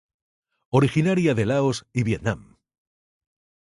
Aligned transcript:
Originaria 0.69 1.35
de 1.35 1.45
Laos 1.45 1.85
y 1.93 2.01
Vietnam. 2.01 2.57